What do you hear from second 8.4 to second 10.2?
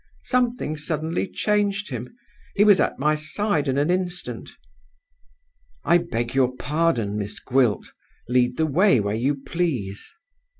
the way where you please.